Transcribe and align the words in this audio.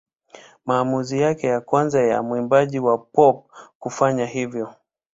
Maamuzi 0.65 1.19
yake 1.21 1.47
ya 1.47 1.61
kwanza 1.61 2.01
ya 2.01 2.23
mwimbaji 2.23 2.79
wa 2.79 2.97
pop 2.97 3.49
kufanya 3.79 4.25
hivyo. 4.25 4.73